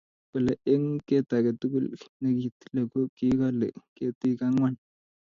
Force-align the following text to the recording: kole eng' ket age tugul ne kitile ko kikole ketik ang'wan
kole 0.29 0.53
eng' 0.73 0.97
ket 1.07 1.29
age 1.37 1.51
tugul 1.59 1.85
ne 2.21 2.29
kitile 2.39 2.81
ko 2.91 2.99
kikole 3.17 3.67
ketik 3.95 4.39
ang'wan 4.47 4.73